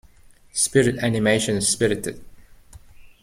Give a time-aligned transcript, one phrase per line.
[0.53, 2.25] Spirit animation Spirited.